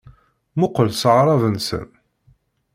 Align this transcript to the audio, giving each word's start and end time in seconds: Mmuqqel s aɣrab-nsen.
Mmuqqel 0.55 0.89
s 0.99 1.01
aɣrab-nsen. 1.09 1.87